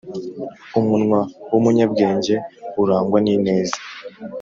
umunwa 0.79 1.19
w’umunyabwenge 1.51 2.35
urangwa 2.81 3.17
n’ineza. 3.25 3.77